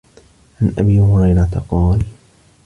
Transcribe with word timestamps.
عَنْ 0.61 0.73
أَبِي 0.77 0.99
هُرَيْرَةَ 0.99 1.65
قَالَ 1.69 2.03